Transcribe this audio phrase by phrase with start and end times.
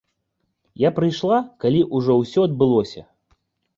[0.83, 3.01] Я прыйшла, калі ўжо ўсё адбылося.